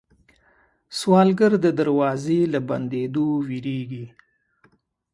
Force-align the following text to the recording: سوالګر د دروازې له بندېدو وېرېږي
سوالګر 0.97 1.53
د 1.65 1.67
دروازې 1.79 2.39
له 2.53 2.59
بندېدو 2.69 3.27
وېرېږي 3.47 4.05